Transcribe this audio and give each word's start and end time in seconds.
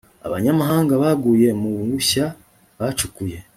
abanyamahanga 0.27 0.93
baguye 1.03 1.47
mu 1.61 1.69
bushya 1.89 2.25
bacukuye 2.79 3.37